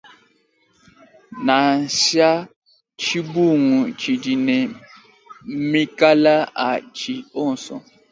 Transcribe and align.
Nansa 1.45 2.29
tshibungu 2.99 3.79
tshidi 3.99 4.33
ne 4.45 4.57
mekala 5.71 6.35
a 6.67 6.69
tshi 6.95 7.13
onso. 7.43 7.75